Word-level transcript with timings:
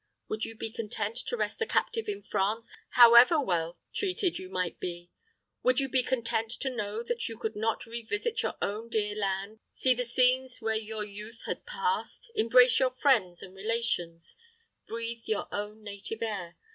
Would 0.29 0.45
you 0.45 0.55
be 0.55 0.71
content 0.71 1.15
to 1.27 1.37
rest 1.37 1.61
a 1.61 1.67
captive 1.67 2.07
in 2.07 2.23
France, 2.23 2.73
however 2.93 3.39
well 3.39 3.77
treated 3.93 4.39
you 4.39 4.49
might 4.49 4.79
be? 4.79 5.11
Would 5.61 5.79
you 5.79 5.87
be 5.87 6.01
content 6.01 6.49
to 6.61 6.71
know 6.75 7.03
that 7.03 7.29
you 7.29 7.37
could 7.37 7.55
not 7.55 7.85
revisit 7.85 8.41
your 8.41 8.55
own 8.63 8.89
dear 8.89 9.13
land, 9.15 9.59
see 9.69 9.93
the 9.93 10.03
scenes 10.03 10.57
where 10.59 10.73
your 10.73 11.03
youth 11.05 11.43
had 11.45 11.67
passed, 11.67 12.31
embrace 12.33 12.79
your 12.79 12.89
friends 12.89 13.43
and 13.43 13.53
relations, 13.55 14.37
breathe 14.87 15.21
your 15.27 15.47
own 15.53 15.83
native 15.83 16.23
air? 16.23 16.57